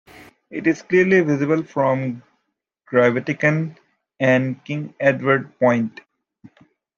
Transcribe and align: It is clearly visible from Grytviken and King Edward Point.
It 0.49 0.65
is 0.65 0.81
clearly 0.81 1.19
visible 1.21 1.61
from 1.61 2.23
Grytviken 2.91 3.77
and 4.19 4.65
King 4.65 4.95
Edward 4.99 5.59
Point. 5.59 6.01